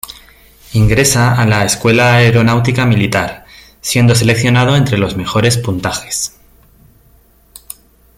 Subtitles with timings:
[0.73, 3.45] Ingresa a la Escuela Aeronáutica militar,
[3.81, 6.35] siendo seleccionado entre los mejores puntajes.